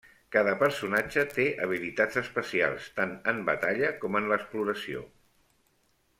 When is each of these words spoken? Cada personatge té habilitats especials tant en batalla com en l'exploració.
Cada 0.35 0.53
personatge 0.61 1.25
té 1.35 1.45
habilitats 1.65 2.19
especials 2.21 2.87
tant 3.01 3.13
en 3.35 3.43
batalla 3.51 3.93
com 4.05 4.19
en 4.23 4.31
l'exploració. 4.33 5.05